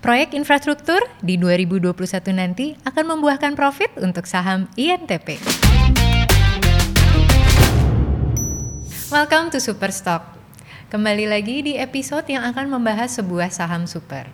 Proyek 0.00 0.32
infrastruktur 0.32 0.96
di 1.20 1.36
2021 1.36 1.92
nanti 2.32 2.72
akan 2.88 3.04
membuahkan 3.04 3.52
profit 3.52 3.92
untuk 4.00 4.24
saham 4.24 4.64
INTP. 4.72 5.36
Welcome 9.12 9.52
to 9.52 9.60
Superstock. 9.60 10.40
Kembali 10.88 11.28
lagi 11.28 11.60
di 11.60 11.76
episode 11.76 12.24
yang 12.32 12.48
akan 12.48 12.80
membahas 12.80 13.20
sebuah 13.20 13.52
saham 13.52 13.84
super. 13.84 14.24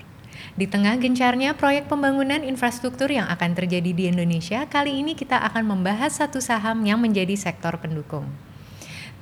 Di 0.55 0.71
tengah 0.71 1.03
gencarnya 1.03 1.59
proyek 1.59 1.91
pembangunan 1.91 2.47
infrastruktur 2.47 3.11
yang 3.11 3.27
akan 3.27 3.59
terjadi 3.59 3.91
di 3.91 4.07
Indonesia, 4.07 4.71
kali 4.71 5.03
ini 5.03 5.19
kita 5.19 5.43
akan 5.51 5.67
membahas 5.67 6.15
satu 6.15 6.39
saham 6.39 6.87
yang 6.87 7.03
menjadi 7.03 7.35
sektor 7.35 7.75
pendukung 7.83 8.31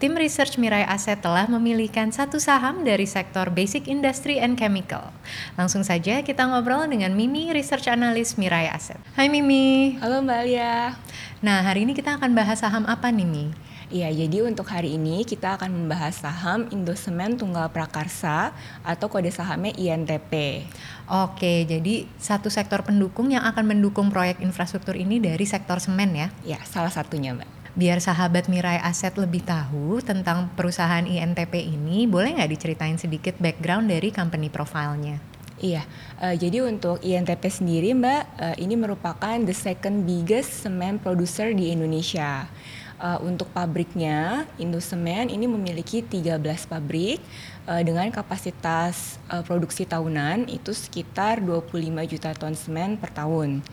tim 0.05 0.21
research 0.21 0.61
Mirai 0.61 0.85
Asset 0.85 1.25
telah 1.25 1.49
memilihkan 1.49 2.13
satu 2.13 2.37
saham 2.37 2.85
dari 2.85 3.09
sektor 3.09 3.49
Basic 3.49 3.89
Industry 3.89 4.37
and 4.37 4.53
Chemical. 4.53 5.09
Langsung 5.57 5.81
saja 5.81 6.21
kita 6.21 6.45
ngobrol 6.45 6.85
dengan 6.93 7.17
Mimi, 7.17 7.49
research 7.57 7.89
analyst 7.89 8.37
Mirai 8.37 8.69
Asset. 8.69 9.01
Hai 9.17 9.33
Mimi. 9.33 9.97
Halo 10.05 10.21
Mbak 10.21 10.39
Alia. 10.45 10.93
Nah, 11.41 11.65
hari 11.65 11.89
ini 11.89 11.97
kita 11.97 12.21
akan 12.21 12.37
bahas 12.37 12.61
saham 12.61 12.85
apa 12.85 13.09
nih, 13.09 13.25
Mi? 13.25 13.49
Iya, 13.89 14.13
jadi 14.13 14.45
untuk 14.45 14.69
hari 14.69 15.01
ini 15.01 15.25
kita 15.25 15.57
akan 15.57 15.73
membahas 15.73 16.21
saham 16.21 16.69
Indosemen 16.69 17.41
Tunggal 17.41 17.73
Prakarsa 17.73 18.53
atau 18.85 19.09
kode 19.09 19.33
sahamnya 19.33 19.73
INTP. 19.73 20.69
Oke, 21.09 21.65
jadi 21.65 22.05
satu 22.21 22.53
sektor 22.53 22.85
pendukung 22.85 23.33
yang 23.33 23.49
akan 23.49 23.73
mendukung 23.73 24.13
proyek 24.13 24.45
infrastruktur 24.45 25.01
ini 25.01 25.17
dari 25.17 25.49
sektor 25.49 25.81
semen 25.81 26.13
ya? 26.13 26.29
Ya, 26.45 26.61
salah 26.69 26.93
satunya 26.93 27.33
Mbak 27.33 27.54
biar 27.75 27.99
sahabat 27.99 28.47
Mirai 28.47 28.79
Aset 28.79 29.19
lebih 29.19 29.43
tahu 29.43 29.99
tentang 29.99 30.51
perusahaan 30.55 31.03
INTP 31.03 31.59
ini, 31.59 32.07
boleh 32.07 32.39
nggak 32.39 32.51
diceritain 32.55 32.99
sedikit 32.99 33.35
background 33.43 33.91
dari 33.91 34.15
company 34.15 34.47
profile-nya? 34.47 35.19
Iya, 35.59 35.87
uh, 36.19 36.35
jadi 36.35 36.67
untuk 36.67 36.99
INTP 37.03 37.47
sendiri 37.51 37.95
Mbak, 37.95 38.23
uh, 38.39 38.57
ini 38.59 38.75
merupakan 38.75 39.39
the 39.43 39.55
second 39.55 40.07
biggest 40.07 40.67
cement 40.67 41.03
producer 41.03 41.51
di 41.51 41.71
Indonesia. 41.71 42.47
Uh, 42.95 43.19
untuk 43.27 43.51
pabriknya, 43.51 44.47
Indosemen 44.55 45.27
ini 45.27 45.51
memiliki 45.51 45.99
13 45.99 46.39
pabrik 46.71 47.19
uh, 47.67 47.83
dengan 47.83 48.07
kapasitas 48.15 49.19
uh, 49.27 49.43
produksi 49.43 49.83
tahunan 49.83 50.47
itu 50.47 50.71
sekitar 50.71 51.43
25 51.43 51.75
juta 52.07 52.31
ton 52.39 52.55
semen 52.55 52.95
per 52.95 53.11
tahun. 53.11 53.67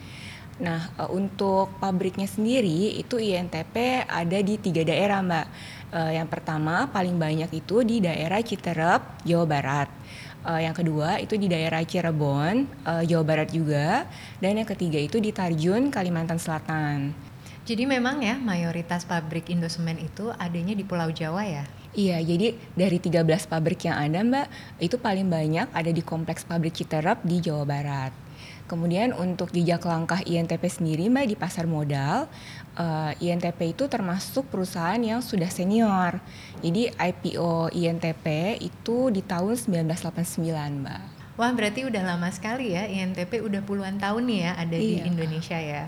Nah, 0.61 0.93
uh, 1.01 1.09
untuk 1.09 1.73
pabriknya 1.81 2.29
sendiri 2.29 3.01
itu 3.01 3.17
INTP 3.17 4.05
ada 4.05 4.39
di 4.45 4.61
tiga 4.61 4.85
daerah, 4.85 5.17
Mbak. 5.25 5.47
Uh, 5.91 6.11
yang 6.13 6.29
pertama 6.29 6.85
paling 6.87 7.17
banyak 7.17 7.49
itu 7.49 7.81
di 7.81 7.97
daerah 7.99 8.39
Citerep, 8.45 9.25
Jawa 9.25 9.45
Barat. 9.49 9.89
Uh, 10.45 10.61
yang 10.61 10.77
kedua 10.77 11.17
itu 11.17 11.33
di 11.37 11.49
daerah 11.49 11.81
Cirebon, 11.81 12.85
Jawa 12.85 13.23
Barat 13.25 13.49
juga. 13.49 14.05
Dan 14.37 14.61
yang 14.61 14.69
ketiga 14.69 15.01
itu 15.01 15.17
di 15.17 15.33
Tarjun, 15.33 15.89
Kalimantan 15.89 16.37
Selatan. 16.37 17.13
Jadi 17.61 17.85
memang 17.85 18.21
ya 18.21 18.37
mayoritas 18.37 19.05
pabrik 19.05 19.49
Indosemen 19.49 19.97
itu 20.01 20.33
adanya 20.37 20.73
di 20.73 20.81
Pulau 20.85 21.13
Jawa 21.13 21.45
ya? 21.45 21.65
Iya, 21.91 22.23
jadi 22.23 22.55
dari 22.71 23.03
13 23.03 23.51
pabrik 23.51 23.83
yang 23.83 23.99
ada 23.99 24.23
Mbak, 24.23 24.47
itu 24.79 24.95
paling 24.95 25.27
banyak 25.27 25.67
ada 25.75 25.91
di 25.91 25.99
kompleks 25.99 26.47
pabrik 26.47 26.71
Citerep 26.71 27.19
di 27.27 27.43
Jawa 27.43 27.67
Barat. 27.67 28.15
Kemudian 28.71 29.11
untuk 29.11 29.51
jejak 29.51 29.83
langkah 29.83 30.23
INTP 30.23 30.63
sendiri 30.71 31.11
Mbak 31.11 31.27
di 31.27 31.35
pasar 31.35 31.67
modal, 31.67 32.31
uh, 32.79 33.11
eh, 33.11 33.27
INTP 33.27 33.75
itu 33.75 33.91
termasuk 33.91 34.47
perusahaan 34.47 34.95
yang 35.03 35.19
sudah 35.19 35.51
senior. 35.51 36.23
Jadi 36.63 36.87
IPO 36.95 37.75
INTP 37.75 38.55
itu 38.63 39.11
di 39.11 39.19
tahun 39.27 39.59
1989 39.59 40.87
Mbak. 40.87 41.03
Wah 41.35 41.51
berarti 41.51 41.83
udah 41.83 42.03
lama 42.15 42.31
sekali 42.31 42.71
ya 42.71 42.87
INTP 42.87 43.43
udah 43.43 43.59
puluhan 43.67 43.99
tahun 43.99 44.23
nih 44.31 44.39
ya 44.47 44.51
ada 44.55 44.77
iya. 44.79 44.87
di 44.87 44.95
Indonesia 45.03 45.59
ya. 45.59 45.83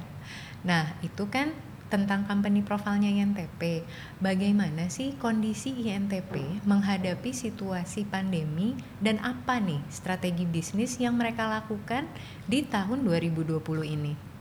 Nah 0.68 1.00
itu 1.00 1.24
kan 1.32 1.56
tentang 1.94 2.26
company 2.26 2.66
profilnya 2.66 3.14
INTP. 3.14 3.86
Bagaimana 4.18 4.90
sih 4.90 5.14
kondisi 5.22 5.78
INTP 5.78 6.66
menghadapi 6.66 7.30
situasi 7.30 8.10
pandemi 8.10 8.74
dan 8.98 9.22
apa 9.22 9.62
nih 9.62 9.86
strategi 9.94 10.50
bisnis 10.50 10.98
yang 10.98 11.14
mereka 11.14 11.46
lakukan 11.46 12.10
di 12.50 12.66
tahun 12.66 13.06
2020 13.06 13.62
ini? 13.86 14.33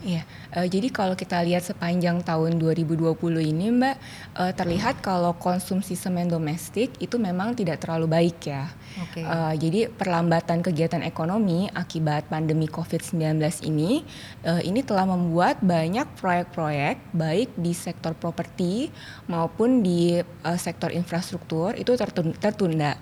Iya, 0.00 0.24
uh, 0.56 0.64
jadi 0.64 0.88
kalau 0.88 1.12
kita 1.12 1.44
lihat 1.44 1.60
sepanjang 1.60 2.24
tahun 2.24 2.56
2020 2.56 3.20
ini 3.44 3.68
Mbak, 3.68 3.96
uh, 4.32 4.52
terlihat 4.56 5.04
kalau 5.04 5.36
konsumsi 5.36 5.92
semen 5.92 6.24
domestik 6.24 6.96
itu 7.04 7.20
memang 7.20 7.52
tidak 7.52 7.84
terlalu 7.84 8.08
baik 8.08 8.48
ya. 8.48 8.64
Okay. 8.96 9.20
Uh, 9.20 9.52
jadi 9.60 9.92
perlambatan 9.92 10.64
kegiatan 10.64 11.04
ekonomi 11.04 11.68
akibat 11.76 12.32
pandemi 12.32 12.64
COVID-19 12.64 13.44
ini, 13.68 14.00
uh, 14.48 14.64
ini 14.64 14.80
telah 14.80 15.04
membuat 15.04 15.60
banyak 15.60 16.08
proyek-proyek 16.16 17.12
baik 17.12 17.52
di 17.60 17.76
sektor 17.76 18.16
properti 18.16 18.88
maupun 19.28 19.84
di 19.84 20.16
uh, 20.16 20.56
sektor 20.56 20.88
infrastruktur 20.96 21.76
itu 21.76 21.92
tertunda 22.40 22.96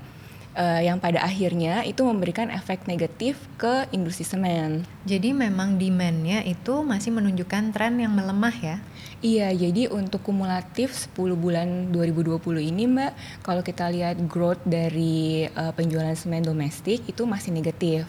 uh, 0.54 0.80
yang 0.80 1.02
pada 1.02 1.20
akhirnya 1.24 1.84
itu 1.84 2.00
memberikan 2.06 2.48
efek 2.48 2.86
negatif 2.88 3.36
ke 3.60 3.90
industri 3.92 4.24
semen. 4.24 4.86
Jadi 5.04 5.34
memang 5.34 5.76
demandnya 5.76 6.40
itu 6.46 6.80
masih 6.86 7.12
menunjukkan 7.12 7.74
tren 7.74 7.98
yang 8.00 8.14
melemah 8.14 8.54
ya? 8.54 8.76
Iya, 9.18 9.50
jadi 9.50 9.90
untuk 9.90 10.22
kumulatif 10.22 10.94
10 10.94 11.34
bulan 11.34 11.90
2020 11.90 12.38
ini 12.70 12.86
Mbak, 12.86 13.42
kalau 13.42 13.66
kita 13.66 13.90
lihat 13.90 14.22
growth 14.30 14.62
dari 14.62 15.50
uh, 15.58 15.74
penjualan 15.74 16.14
semen 16.14 16.46
domestik 16.46 17.02
itu 17.04 17.26
masih 17.26 17.50
negatif. 17.50 18.06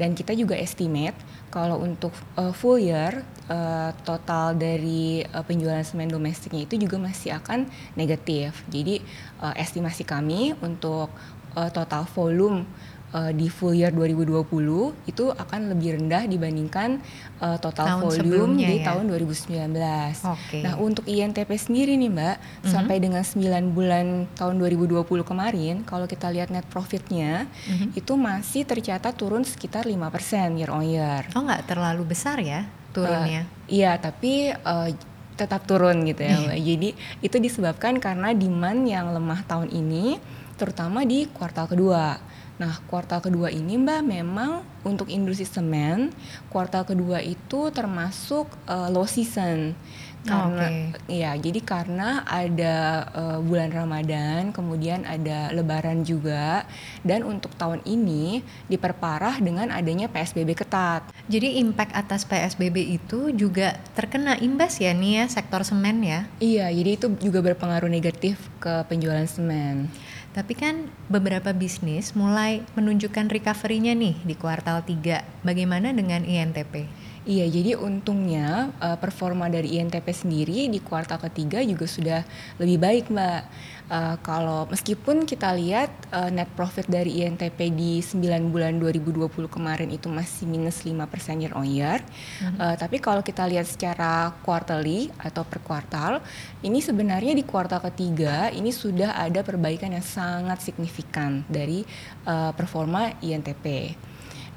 Dan 0.00 0.16
kita 0.16 0.32
juga 0.32 0.56
estimate 0.56 1.18
kalau 1.52 1.82
untuk 1.84 2.14
uh, 2.40 2.56
full 2.56 2.80
year 2.80 3.20
uh, 3.52 3.92
total 4.06 4.56
dari 4.56 5.20
uh, 5.28 5.44
penjualan 5.44 5.84
semen 5.84 6.08
domestiknya 6.08 6.64
itu 6.64 6.80
juga 6.80 6.96
masih 6.96 7.36
akan 7.36 7.68
negatif. 8.00 8.64
Jadi 8.72 9.04
uh, 9.44 9.52
estimasi 9.58 10.08
kami 10.08 10.56
untuk 10.64 11.12
uh, 11.56 11.70
total 11.70 12.06
volume 12.10 12.66
uh, 13.14 13.32
di 13.34 13.50
full 13.50 13.74
year 13.74 13.90
2020 13.90 14.46
itu 15.06 15.24
akan 15.34 15.60
lebih 15.74 15.98
rendah 15.98 16.26
dibandingkan 16.26 17.02
uh, 17.42 17.58
total 17.58 17.98
tahun 17.98 18.02
volume 18.06 18.54
di 18.58 18.76
ya? 18.82 18.92
tahun 18.92 19.04
2019. 19.10 19.74
Okay. 19.74 20.62
Nah, 20.62 20.74
untuk 20.78 21.04
INTP 21.06 21.50
sendiri 21.58 21.94
nih, 21.98 22.10
Mbak, 22.10 22.36
mm 22.36 22.42
-hmm. 22.42 22.70
sampai 22.70 22.96
dengan 23.02 23.22
9 23.22 23.76
bulan 23.76 24.06
tahun 24.38 24.54
2020 24.58 25.06
kemarin, 25.26 25.74
kalau 25.86 26.06
kita 26.06 26.30
lihat 26.30 26.48
net 26.54 26.66
profitnya 26.70 27.46
mm 27.46 27.74
-hmm. 27.74 27.98
itu 27.98 28.12
masih 28.14 28.62
tercatat 28.66 29.14
turun 29.14 29.42
sekitar 29.42 29.86
5% 29.86 30.58
year 30.58 30.70
on 30.70 30.86
year. 30.86 31.26
Oh, 31.34 31.42
nggak 31.42 31.66
terlalu 31.66 32.14
besar 32.14 32.38
ya 32.40 32.66
turunnya? 32.90 33.46
Uh, 33.46 33.70
iya, 33.70 33.94
tapi 33.98 34.50
uh, 34.50 34.90
tetap 35.38 35.64
turun 35.64 36.04
gitu 36.04 36.20
ya, 36.20 36.36
Mbak. 36.36 36.58
Jadi 36.60 36.88
itu 37.24 37.36
disebabkan 37.40 37.96
karena 37.96 38.36
demand 38.36 38.84
yang 38.84 39.08
lemah 39.16 39.40
tahun 39.48 39.72
ini 39.72 40.20
terutama 40.60 41.08
di 41.08 41.24
kuartal 41.32 41.64
kedua. 41.64 42.20
Nah, 42.60 42.76
kuartal 42.92 43.24
kedua 43.24 43.48
ini 43.48 43.80
Mbak 43.80 44.00
memang 44.04 44.60
untuk 44.84 45.08
industri 45.08 45.48
semen, 45.48 46.12
kuartal 46.52 46.84
kedua 46.84 47.24
itu 47.24 47.72
termasuk 47.72 48.52
uh, 48.68 48.92
low 48.92 49.08
season. 49.08 49.72
Karena 50.20 50.92
okay. 50.92 51.16
ya, 51.24 51.32
jadi 51.40 51.64
karena 51.64 52.20
ada 52.28 53.08
uh, 53.16 53.38
bulan 53.40 53.72
Ramadan, 53.72 54.52
kemudian 54.52 55.08
ada 55.08 55.48
lebaran 55.56 56.04
juga 56.04 56.68
dan 57.00 57.24
untuk 57.24 57.56
tahun 57.56 57.80
ini 57.88 58.44
diperparah 58.68 59.40
dengan 59.40 59.72
adanya 59.72 60.12
PSBB 60.12 60.52
ketat. 60.52 61.08
Jadi 61.32 61.56
impact 61.64 61.96
atas 61.96 62.28
PSBB 62.28 63.00
itu 63.00 63.32
juga 63.32 63.80
terkena 63.96 64.36
imbas 64.36 64.76
ya 64.76 64.92
nih 64.92 65.24
ya 65.24 65.32
sektor 65.32 65.64
semen 65.64 66.04
ya? 66.04 66.28
Iya, 66.36 66.68
jadi 66.68 66.90
itu 67.00 67.06
juga 67.16 67.40
berpengaruh 67.40 67.88
negatif 67.88 68.36
ke 68.60 68.84
penjualan 68.92 69.24
semen. 69.24 69.88
Tapi 70.30 70.54
kan 70.54 70.86
beberapa 71.10 71.50
bisnis 71.50 72.14
mulai 72.14 72.62
menunjukkan 72.78 73.34
recovery-nya 73.34 73.98
nih 73.98 74.14
di 74.22 74.34
kuartal 74.38 74.86
3. 74.86 75.42
Bagaimana 75.42 75.90
dengan 75.90 76.22
INTP? 76.22 76.86
Iya, 77.28 77.52
jadi 77.52 77.76
untungnya 77.76 78.72
uh, 78.80 78.96
performa 78.96 79.52
dari 79.52 79.76
INTP 79.76 80.08
sendiri 80.08 80.72
di 80.72 80.80
kuartal 80.80 81.20
ketiga 81.20 81.60
juga 81.60 81.84
sudah 81.84 82.20
lebih 82.56 82.80
baik, 82.80 83.04
Mbak. 83.12 83.42
Uh, 83.90 84.16
kalau 84.22 84.70
meskipun 84.70 85.26
kita 85.26 85.50
lihat 85.52 85.90
uh, 86.14 86.30
net 86.30 86.46
profit 86.54 86.86
dari 86.86 87.20
INTP 87.20 87.74
di 87.74 87.98
9 87.98 88.22
bulan 88.54 88.78
2020 88.78 89.28
kemarin 89.50 89.90
itu 89.90 90.06
masih 90.06 90.46
minus 90.46 90.86
5% 90.86 90.94
year 91.42 91.52
on 91.58 91.66
year, 91.66 91.98
mm-hmm. 91.98 92.56
uh, 92.56 92.74
tapi 92.78 93.02
kalau 93.02 93.20
kita 93.20 93.44
lihat 93.50 93.66
secara 93.66 94.30
quarterly 94.46 95.10
atau 95.18 95.42
per 95.42 95.58
kuartal, 95.60 96.22
ini 96.62 96.78
sebenarnya 96.78 97.34
di 97.34 97.42
kuartal 97.42 97.82
ketiga 97.90 98.48
ini 98.54 98.70
sudah 98.70 99.18
ada 99.18 99.42
perbaikan 99.42 99.90
yang 99.90 100.06
sangat 100.06 100.62
signifikan 100.62 101.42
dari 101.50 101.82
uh, 102.30 102.54
performa 102.54 103.18
INTP. 103.18 103.98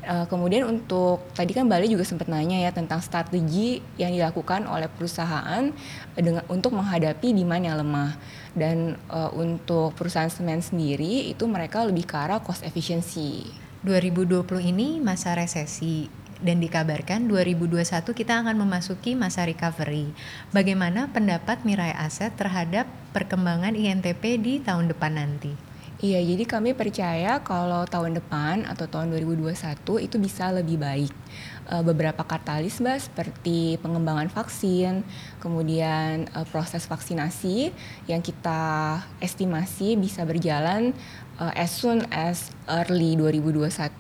Uh, 0.04 0.28
kemudian 0.28 0.68
untuk 0.68 1.24
tadi 1.32 1.56
kan 1.56 1.64
Bali 1.64 1.88
juga 1.88 2.04
sempat 2.04 2.28
nanya 2.28 2.60
ya 2.60 2.76
tentang 2.76 3.00
strategi 3.00 3.80
yang 3.96 4.12
dilakukan 4.12 4.68
oleh 4.68 4.92
perusahaan 4.92 5.72
dengan 6.20 6.44
untuk 6.52 6.76
menghadapi 6.76 7.32
demand 7.32 7.64
yang 7.64 7.80
lemah 7.80 8.12
dan 8.52 9.00
uh, 9.08 9.32
untuk 9.32 9.96
perusahaan 9.96 10.28
semen 10.28 10.60
sendiri 10.60 11.32
itu 11.32 11.48
mereka 11.48 11.88
lebih 11.88 12.04
ke 12.04 12.20
arah 12.20 12.44
cost 12.44 12.68
efficiency. 12.68 13.48
2020 13.88 14.44
ini 14.76 15.00
masa 15.00 15.40
resesi 15.40 16.12
dan 16.44 16.60
dikabarkan 16.60 17.32
2021 17.32 18.04
kita 18.12 18.44
akan 18.44 18.60
memasuki 18.60 19.16
masa 19.16 19.48
recovery. 19.48 20.12
Bagaimana 20.52 21.08
pendapat 21.16 21.64
Mirai 21.64 21.96
Aset 21.96 22.36
terhadap 22.36 22.92
perkembangan 23.16 23.72
INTP 23.80 24.36
di 24.36 24.60
tahun 24.60 24.92
depan 24.92 25.16
nanti? 25.16 25.73
Iya, 26.04 26.20
jadi 26.20 26.44
kami 26.44 26.76
percaya 26.76 27.40
kalau 27.48 27.88
tahun 27.88 28.20
depan 28.20 28.68
atau 28.68 28.92
tahun 28.92 29.16
2021 29.24 30.04
itu 30.04 30.20
bisa 30.20 30.52
lebih 30.52 30.76
baik. 30.76 31.16
Uh, 31.64 31.80
beberapa 31.80 32.28
katalis 32.28 32.84
mbak 32.84 33.08
seperti 33.08 33.80
pengembangan 33.80 34.28
vaksin, 34.28 35.08
kemudian 35.40 36.28
uh, 36.36 36.44
proses 36.52 36.92
vaksinasi 36.92 37.72
yang 38.12 38.20
kita 38.20 39.00
estimasi 39.24 39.96
bisa 39.96 40.28
berjalan 40.28 40.92
uh, 41.40 41.56
as 41.56 41.72
soon 41.72 42.04
as 42.12 42.52
early 42.68 43.16
2021. 43.16 43.96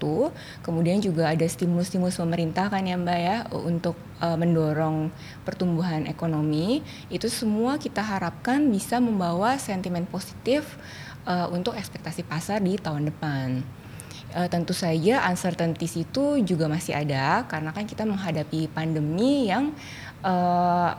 Kemudian 0.59 0.99
juga 0.99 1.31
ada 1.31 1.47
stimulus-stimulus 1.47 2.19
pemerintah 2.19 2.67
kan 2.67 2.83
ya 2.83 2.99
Mbak 2.99 3.19
ya 3.23 3.37
untuk 3.55 3.95
mendorong 4.23 5.11
pertumbuhan 5.43 6.07
ekonomi. 6.07 6.79
Itu 7.11 7.27
semua 7.27 7.75
kita 7.75 7.99
harapkan 7.99 8.71
bisa 8.71 9.03
membawa 9.03 9.59
sentimen 9.59 10.07
positif 10.07 10.79
uh, 11.27 11.47
untuk 11.51 11.75
ekspektasi 11.75 12.23
pasar 12.27 12.59
di 12.63 12.75
tahun 12.79 13.09
depan. 13.11 13.63
Uh, 14.33 14.49
tentu 14.49 14.73
saja 14.73 15.29
uncertainties 15.29 15.93
itu 15.93 16.41
juga 16.41 16.65
masih 16.65 16.97
ada 16.97 17.45
karena 17.45 17.69
kan 17.69 17.85
kita 17.85 18.01
menghadapi 18.01 18.65
pandemi 18.73 19.45
yang 19.45 19.69
uh, 20.25 20.97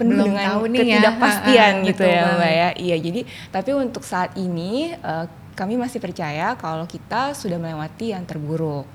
penuh 0.00 0.16
Belum 0.16 0.32
dengan 0.32 0.46
tahu 0.48 0.62
nih 0.72 0.78
ya. 0.80 0.80
ketidakpastian 0.80 1.72
ya. 1.76 1.84
gitu 1.92 2.02
ya 2.08 2.22
mbak 2.40 2.52
ya. 2.52 2.68
Iya 2.80 2.96
jadi 3.04 3.20
tapi 3.52 3.70
untuk 3.76 4.00
saat 4.00 4.32
ini 4.40 4.96
uh, 4.96 5.28
kami 5.52 5.76
masih 5.76 6.00
percaya 6.00 6.56
kalau 6.56 6.88
kita 6.88 7.36
sudah 7.36 7.60
melewati 7.60 8.16
yang 8.16 8.24
terburuk. 8.24 8.88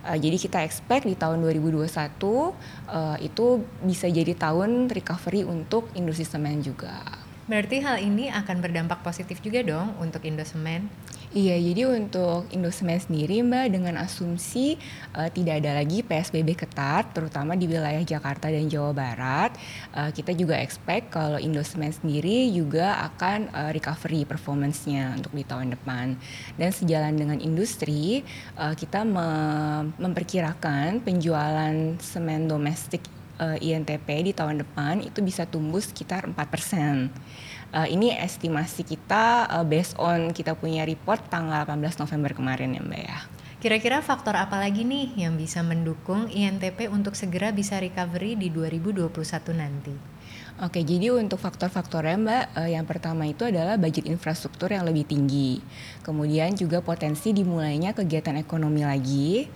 Uh, 0.00 0.16
jadi 0.16 0.40
kita 0.40 0.64
expect 0.64 1.04
di 1.04 1.12
tahun 1.12 1.44
2021 1.44 1.84
uh, 1.84 3.20
itu 3.20 3.46
bisa 3.84 4.08
jadi 4.08 4.32
tahun 4.32 4.88
recovery 4.88 5.44
untuk 5.44 5.92
industri 5.92 6.24
semen 6.24 6.64
juga. 6.64 7.04
Berarti 7.50 7.82
hal 7.82 7.98
ini 7.98 8.30
akan 8.30 8.62
berdampak 8.62 9.02
positif 9.02 9.42
juga 9.42 9.66
dong 9.66 9.98
untuk 9.98 10.22
Indosemen? 10.22 10.86
Iya, 11.34 11.58
jadi 11.58 11.90
untuk 11.90 12.46
Indosemen 12.54 13.02
sendiri 13.02 13.42
Mbak 13.42 13.66
dengan 13.74 13.98
asumsi 13.98 14.78
uh, 15.14 15.26
tidak 15.30 15.62
ada 15.62 15.82
lagi 15.82 16.06
PSBB 16.06 16.54
ketat 16.54 17.10
terutama 17.10 17.58
di 17.58 17.66
wilayah 17.66 18.02
Jakarta 18.06 18.50
dan 18.50 18.70
Jawa 18.70 18.94
Barat, 18.94 19.54
uh, 19.98 20.14
kita 20.14 20.30
juga 20.34 20.62
expect 20.62 21.10
kalau 21.10 21.42
Indosemen 21.42 21.90
sendiri 21.90 22.50
juga 22.54 23.02
akan 23.10 23.50
uh, 23.50 23.70
recovery 23.74 24.22
performance-nya 24.26 25.18
untuk 25.18 25.34
di 25.34 25.42
tahun 25.42 25.74
depan. 25.74 26.14
Dan 26.54 26.70
sejalan 26.70 27.18
dengan 27.18 27.38
industri, 27.42 28.22
uh, 28.58 28.78
kita 28.78 29.02
me 29.02 29.26
memperkirakan 29.98 31.02
penjualan 31.02 31.98
semen 31.98 32.46
domestik 32.46 33.19
uh, 33.40 33.56
eh, 33.56 33.72
INTP 33.72 34.06
di 34.30 34.32
tahun 34.36 34.60
depan 34.60 35.00
itu 35.00 35.24
bisa 35.24 35.48
tumbuh 35.48 35.80
sekitar 35.80 36.28
4%. 36.28 36.36
Uh, 36.36 37.08
eh, 37.80 37.88
ini 37.96 38.12
estimasi 38.12 38.84
kita 38.84 39.48
uh, 39.48 39.64
based 39.64 39.96
on 39.96 40.36
kita 40.36 40.52
punya 40.52 40.84
report 40.84 41.24
tanggal 41.32 41.64
18 41.64 42.04
November 42.04 42.36
kemarin 42.36 42.76
ya 42.76 42.82
Mbak 42.84 43.02
ya. 43.02 43.18
Kira-kira 43.60 44.00
faktor 44.00 44.40
apa 44.40 44.56
lagi 44.56 44.88
nih 44.88 45.20
yang 45.20 45.36
bisa 45.36 45.60
mendukung 45.60 46.32
INTP 46.32 46.88
untuk 46.88 47.12
segera 47.12 47.52
bisa 47.52 47.76
recovery 47.76 48.32
di 48.32 48.48
2021 48.48 49.12
nanti? 49.52 50.19
Oke, 50.60 50.84
jadi 50.84 51.08
untuk 51.16 51.40
faktor-faktornya 51.40 52.20
Mbak, 52.20 52.44
eh, 52.60 52.76
yang 52.76 52.84
pertama 52.84 53.24
itu 53.24 53.48
adalah 53.48 53.80
budget 53.80 54.04
infrastruktur 54.04 54.68
yang 54.68 54.84
lebih 54.84 55.08
tinggi. 55.08 55.56
Kemudian 56.04 56.52
juga 56.52 56.84
potensi 56.84 57.32
dimulainya 57.32 57.96
kegiatan 57.96 58.36
ekonomi 58.36 58.84
lagi. 58.84 59.48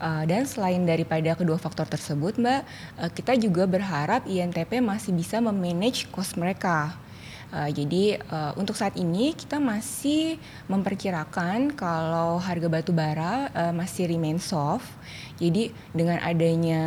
Uh, 0.00 0.24
dan 0.24 0.48
selain 0.48 0.80
daripada 0.84 1.36
kedua 1.36 1.60
faktor 1.60 1.84
tersebut, 1.84 2.36
Mbak, 2.40 2.60
uh, 3.00 3.10
kita 3.12 3.36
juga 3.40 3.68
berharap 3.68 4.24
INTP 4.28 4.84
masih 4.84 5.16
bisa 5.16 5.40
memanage 5.40 6.08
cost 6.12 6.36
mereka. 6.36 6.92
Uh, 7.50 7.66
jadi 7.66 8.22
uh, 8.30 8.54
untuk 8.54 8.78
saat 8.78 8.94
ini 8.94 9.34
kita 9.34 9.58
masih 9.58 10.38
memperkirakan 10.70 11.74
kalau 11.74 12.38
harga 12.38 12.70
batu 12.70 12.94
bara 12.94 13.50
uh, 13.50 13.74
masih 13.74 14.06
remain 14.06 14.38
soft. 14.38 14.86
Jadi 15.42 15.74
dengan 15.90 16.22
adanya 16.22 16.82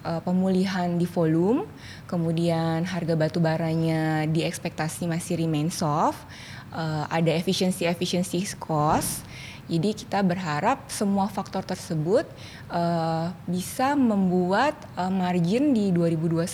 uh, 0.00 0.24
pemulihan 0.24 0.96
di 0.96 1.04
volume, 1.04 1.68
kemudian 2.08 2.88
harga 2.88 3.12
batu 3.12 3.44
baranya 3.44 4.24
diekspektasi 4.24 5.04
masih 5.04 5.36
remain 5.36 5.68
soft, 5.68 6.24
uh, 6.72 7.04
ada 7.12 7.36
efisiensi-efisiensi 7.36 8.56
cost. 8.56 9.20
Jadi 9.66 9.90
kita 10.06 10.22
berharap 10.22 10.86
semua 10.86 11.26
faktor 11.26 11.66
tersebut 11.66 12.26
uh, 12.70 13.34
bisa 13.50 13.98
membuat 13.98 14.78
uh, 14.94 15.10
margin 15.10 15.74
di 15.74 15.90
2021 15.90 16.46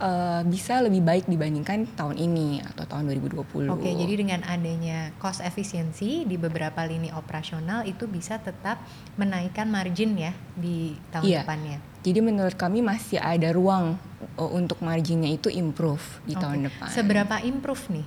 uh, 0.00 0.42
bisa 0.48 0.80
lebih 0.82 1.04
baik 1.04 1.24
dibandingkan 1.28 1.86
tahun 1.94 2.16
ini 2.18 2.64
atau 2.74 2.84
tahun 2.88 3.12
2020. 3.14 3.70
Oke, 3.70 3.90
jadi 3.92 4.14
dengan 4.16 4.40
adanya 4.48 5.12
cost 5.20 5.44
efisiensi 5.44 6.24
di 6.24 6.36
beberapa 6.40 6.82
lini 6.82 7.12
operasional 7.12 7.84
itu 7.86 8.08
bisa 8.08 8.40
tetap 8.40 8.82
menaikkan 9.20 9.68
margin 9.68 10.16
ya 10.16 10.32
di 10.56 10.96
tahun 11.12 11.24
iya. 11.28 11.40
depannya. 11.44 11.78
Jadi 12.00 12.20
menurut 12.24 12.56
kami 12.56 12.80
masih 12.80 13.20
ada 13.20 13.52
ruang 13.52 14.00
uh, 14.40 14.50
untuk 14.50 14.80
marginnya 14.80 15.28
itu 15.28 15.52
improve 15.52 16.02
di 16.24 16.32
okay. 16.32 16.42
tahun 16.42 16.58
depan. 16.72 16.88
Seberapa 16.88 17.36
improve 17.44 17.84
nih? 17.92 18.06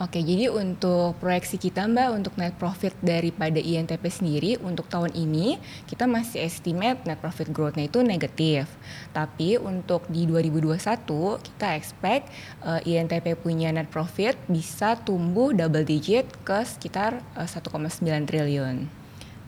Oke, 0.00 0.24
jadi 0.24 0.48
untuk 0.48 1.20
proyeksi 1.20 1.60
kita 1.60 1.84
Mbak 1.84 2.08
untuk 2.16 2.32
net 2.40 2.56
profit 2.56 2.96
daripada 3.04 3.60
INTP 3.60 4.00
sendiri 4.08 4.56
untuk 4.64 4.88
tahun 4.88 5.12
ini 5.12 5.60
kita 5.84 6.08
masih 6.08 6.40
estimate 6.48 7.04
net 7.04 7.20
profit 7.20 7.52
growth-nya 7.52 7.92
itu 7.92 8.00
negatif. 8.00 8.72
Tapi 9.12 9.60
untuk 9.60 10.08
di 10.08 10.24
2021 10.24 10.80
kita 11.44 11.76
expect 11.76 12.32
uh, 12.64 12.80
eh, 12.80 12.96
INTP 12.96 13.36
punya 13.36 13.68
net 13.68 13.92
profit 13.92 14.32
bisa 14.48 14.96
tumbuh 14.96 15.52
double 15.52 15.84
digit 15.84 16.24
ke 16.40 16.64
sekitar 16.64 17.20
uh, 17.36 17.44
eh, 17.44 17.48
1,9 17.52 18.00
triliun. 18.24 18.88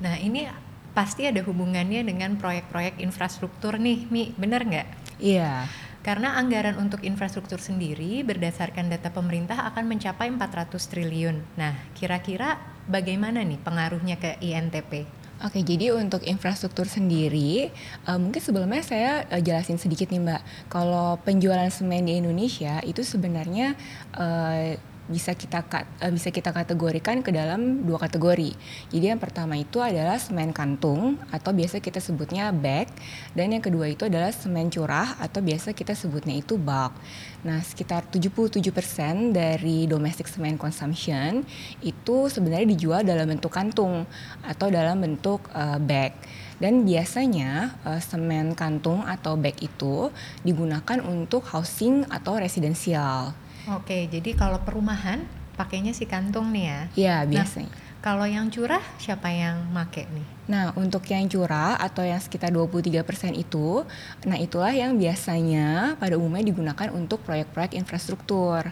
Nah, 0.05 0.15
ini 0.21 0.45
pasti 0.93 1.25
ada 1.25 1.41
hubungannya 1.41 2.05
dengan 2.05 2.37
proyek-proyek 2.37 3.01
infrastruktur 3.01 3.81
nih, 3.81 4.05
Mi, 4.13 4.37
bener 4.37 4.61
nggak? 4.61 4.89
Iya. 5.25 5.65
Karena 6.05 6.37
anggaran 6.37 6.77
untuk 6.77 7.01
infrastruktur 7.01 7.57
sendiri 7.57 8.21
berdasarkan 8.29 8.93
data 8.93 9.09
pemerintah 9.09 9.65
akan 9.73 9.89
mencapai 9.89 10.29
400 10.29 10.77
triliun. 10.93 11.41
Nah, 11.57 11.73
kira-kira 11.97 12.61
bagaimana 12.85 13.41
nih 13.41 13.57
pengaruhnya 13.65 14.21
ke 14.21 14.37
INTP? 14.45 15.09
Oke, 15.43 15.65
jadi 15.67 15.97
untuk 15.97 16.23
infrastruktur 16.23 16.87
sendiri, 16.87 17.73
uh, 18.07 18.21
mungkin 18.21 18.39
sebelumnya 18.39 18.85
saya 18.87 19.25
uh, 19.33 19.41
jelasin 19.43 19.81
sedikit 19.81 20.13
nih 20.13 20.23
Mbak. 20.23 20.43
Kalau 20.71 21.19
penjualan 21.25 21.73
semen 21.73 22.07
di 22.07 22.21
Indonesia 22.21 22.79
itu 22.87 23.03
sebenarnya 23.03 23.75
uh, 24.15 24.77
bisa 25.05 25.37
kita 25.37 25.61
uh, 25.65 26.13
bisa 26.13 26.33
kita 26.33 26.51
kategorikan 26.51 27.21
ke 27.21 27.31
dalam 27.31 27.85
dua 27.85 28.01
kategori. 28.01 28.57
Jadi 28.89 29.05
yang 29.13 29.21
pertama 29.21 29.57
itu 29.59 29.81
adalah 29.81 30.17
semen 30.17 30.51
kantung 30.57 31.21
atau 31.29 31.53
biasa 31.53 31.81
kita 31.85 32.01
sebutnya 32.01 32.49
bag 32.55 32.89
dan 33.37 33.53
yang 33.53 33.61
kedua 33.61 33.93
itu 33.93 34.09
adalah 34.09 34.33
semen 34.33 34.73
curah 34.73 35.17
atau 35.21 35.45
biasa 35.45 35.77
kita 35.77 35.93
sebutnya 35.93 36.37
itu 36.41 36.57
bulk. 36.57 36.97
Nah, 37.45 37.61
sekitar 37.61 38.09
77% 38.09 39.37
dari 39.37 39.85
domestic 39.85 40.25
semen 40.33 40.57
consumption 40.57 41.45
itu 41.85 42.17
sebenarnya 42.33 42.65
dijual 42.73 43.05
dalam 43.05 43.29
bentuk 43.29 43.53
kantung 43.53 44.09
atau 44.41 44.73
dalam 44.73 44.97
bentuk 44.97 45.45
uh, 45.53 45.77
bag. 45.77 46.17
Dan 46.57 46.89
biasanya 46.89 47.77
uh, 47.85 48.01
semen 48.01 48.57
kantung 48.57 49.05
atau 49.05 49.37
bag 49.37 49.61
itu 49.61 50.09
digunakan 50.41 51.05
untuk 51.05 51.45
housing 51.53 52.09
atau 52.09 52.41
residensial. 52.41 53.44
Oke, 53.73 54.05
jadi 54.13 54.37
kalau 54.37 54.61
perumahan 54.61 55.25
pakainya 55.57 55.97
si 55.97 56.05
kantung 56.05 56.53
nih 56.53 56.65
ya? 56.69 56.81
Iya, 56.95 57.17
biasanya. 57.25 57.73
Nah, 57.73 58.03
kalau 58.05 58.27
yang 58.29 58.53
curah 58.53 58.85
siapa 59.01 59.33
yang 59.33 59.73
make 59.73 60.05
nih? 60.13 60.29
Nah, 60.45 60.77
untuk 60.77 61.09
yang 61.09 61.25
curah 61.25 61.81
atau 61.81 62.05
yang 62.05 62.21
sekitar 62.21 62.53
23% 62.53 63.33
itu, 63.33 63.81
nah 64.29 64.37
itulah 64.37 64.77
yang 64.77 65.01
biasanya 65.01 65.97
pada 65.97 66.21
umumnya 66.21 66.53
digunakan 66.53 66.93
untuk 66.93 67.25
proyek-proyek 67.25 67.73
infrastruktur. 67.81 68.69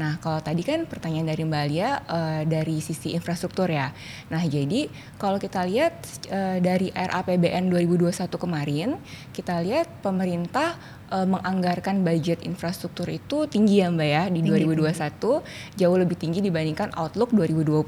Nah, 0.00 0.16
kalau 0.24 0.40
tadi 0.40 0.64
kan 0.64 0.88
pertanyaan 0.88 1.28
dari 1.28 1.44
Mbak 1.44 1.60
Alia 1.60 1.90
uh, 2.08 2.42
dari 2.48 2.80
sisi 2.80 3.12
infrastruktur 3.12 3.68
ya. 3.68 3.92
Nah, 4.32 4.40
jadi 4.48 4.88
kalau 5.20 5.36
kita 5.36 5.60
lihat 5.68 5.92
uh, 6.32 6.56
dari 6.56 6.88
RAPBN 6.88 7.68
2021 7.68 8.16
kemarin, 8.40 8.96
kita 9.36 9.60
lihat 9.60 10.00
pemerintah 10.00 10.80
uh, 11.12 11.26
menganggarkan 11.28 12.00
budget 12.00 12.40
infrastruktur 12.46 13.10
itu 13.10 13.44
tinggi 13.50 13.84
ya 13.84 13.92
Mbak 13.92 14.08
ya 14.08 14.22
di 14.32 14.40
tinggi, 14.40 14.64
2021 14.64 14.88
tinggi. 14.88 15.34
jauh 15.76 15.96
lebih 15.98 16.16
tinggi 16.16 16.40
dibandingkan 16.40 16.96
outlook 16.96 17.34
2020. 17.36 17.84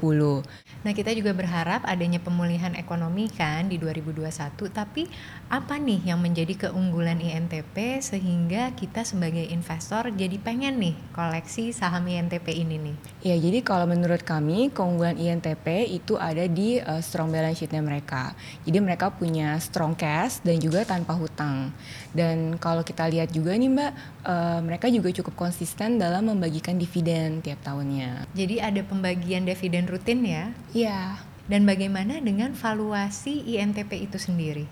Nah, 0.83 0.91
kita 0.91 1.15
juga 1.15 1.31
berharap 1.31 1.81
adanya 1.87 2.19
pemulihan 2.19 2.75
ekonomi 2.75 3.22
mengalami 3.23 3.29
kan 3.31 3.71
di 3.71 3.77
2021, 3.79 4.67
tapi 4.71 5.07
apa 5.47 5.77
nih 5.77 6.11
yang 6.11 6.19
menjadi 6.19 6.67
keunggulan 6.67 7.21
INTP 7.21 8.01
sehingga 8.01 8.73
kita 8.75 9.05
sebagai 9.05 9.45
investor 9.47 10.09
jadi 10.11 10.35
pengen 10.41 10.81
nih 10.81 10.95
koleksi 11.13 11.71
saham 11.71 12.09
INTP 12.09 12.51
ini 12.51 12.75
nih? 12.79 12.95
Ya, 13.23 13.35
jadi 13.37 13.63
kalau 13.63 13.87
menurut 13.87 14.25
kami 14.25 14.73
keunggulan 14.73 15.15
INTP 15.15 15.87
itu 15.87 16.17
ada 16.19 16.43
di 16.49 16.81
uh, 16.81 16.99
strong 16.99 17.31
balance 17.31 17.63
sheetnya 17.63 17.79
mereka. 17.79 18.33
Jadi 18.65 18.77
mereka 18.81 19.13
punya 19.13 19.55
strong 19.61 19.93
cash 19.95 20.41
dan 20.41 20.57
juga 20.59 20.83
tanpa 20.83 21.13
hutang. 21.15 21.71
Dan 22.11 22.57
kalau 22.57 22.81
kita 22.81 23.07
lihat 23.07 23.31
juga 23.31 23.53
nih 23.55 23.69
Mbak, 23.69 23.91
uh, 24.25 24.59
mereka 24.65 24.89
juga 24.89 25.13
cukup 25.13 25.47
konsisten 25.47 26.01
dalam 26.01 26.27
membagikan 26.33 26.75
dividen 26.75 27.39
tiap 27.45 27.61
tahunnya. 27.61 28.25
Jadi 28.33 28.59
ada 28.59 28.81
pembagian 28.83 29.45
dividen 29.45 29.85
rutin 29.85 30.19
ya? 30.25 30.45
Iya. 30.73 31.32
Dan 31.43 31.67
bagaimana 31.67 32.23
dengan 32.23 32.55
valuasi 32.55 33.43
INTP 33.43 34.07
itu 34.07 34.15
sendiri? 34.15 34.63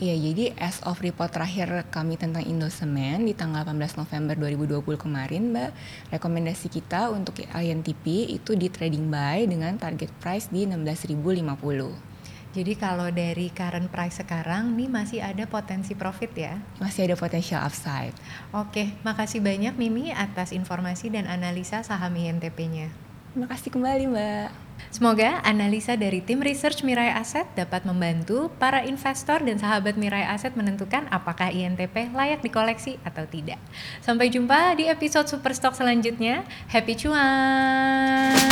Iya, 0.00 0.16
jadi 0.16 0.56
as 0.56 0.80
of 0.88 1.04
report 1.04 1.28
terakhir 1.28 1.68
kami 1.92 2.16
tentang 2.16 2.40
Indosemen 2.40 3.28
di 3.28 3.36
tanggal 3.36 3.68
18 3.68 4.00
November 4.00 4.32
2020 4.32 4.96
kemarin, 4.96 5.52
Mbak, 5.52 5.70
rekomendasi 6.16 6.72
kita 6.72 7.12
untuk 7.12 7.36
INTP 7.36 8.32
itu 8.32 8.56
di 8.56 8.72
trading 8.72 9.12
buy 9.12 9.44
dengan 9.44 9.76
target 9.76 10.08
price 10.16 10.48
di 10.48 10.64
16.050. 10.64 12.10
Jadi 12.50 12.72
kalau 12.80 13.12
dari 13.14 13.52
current 13.52 13.92
price 13.92 14.24
sekarang 14.24 14.74
nih 14.74 14.88
masih 14.90 15.20
ada 15.22 15.44
potensi 15.46 15.94
profit 15.94 16.32
ya? 16.34 16.56
Masih 16.82 17.06
ada 17.06 17.14
potential 17.14 17.62
upside. 17.62 18.16
Oke, 18.56 18.90
makasih 19.06 19.38
banyak 19.38 19.76
Mimi 19.78 20.10
atas 20.10 20.50
informasi 20.50 21.14
dan 21.14 21.30
analisa 21.30 21.84
saham 21.84 22.16
INTP-nya. 22.16 22.90
Terima 23.36 23.46
kasih 23.46 23.70
kembali 23.70 24.04
Mbak. 24.10 24.69
Semoga 24.90 25.38
analisa 25.46 25.94
dari 25.94 26.18
tim 26.18 26.42
research 26.42 26.82
Mirai 26.82 27.14
Asset 27.14 27.46
dapat 27.54 27.86
membantu 27.86 28.50
para 28.58 28.82
investor 28.82 29.38
dan 29.38 29.54
sahabat 29.54 29.94
Mirai 29.94 30.26
Asset 30.26 30.58
menentukan 30.58 31.06
apakah 31.14 31.54
INTP 31.54 32.10
layak 32.10 32.42
dikoleksi 32.42 32.98
atau 33.06 33.22
tidak. 33.30 33.62
Sampai 34.02 34.34
jumpa 34.34 34.74
di 34.74 34.90
episode 34.90 35.30
Superstock 35.30 35.78
selanjutnya. 35.78 36.42
Happy 36.66 36.98
cuan! 36.98 38.49